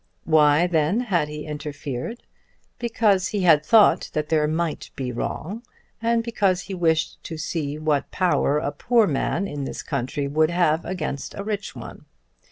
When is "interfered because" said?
1.45-3.27